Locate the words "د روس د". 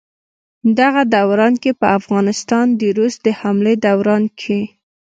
2.79-3.27